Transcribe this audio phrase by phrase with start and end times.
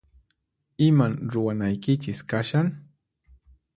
[0.85, 2.67] Iman ruwanaykichis kashan?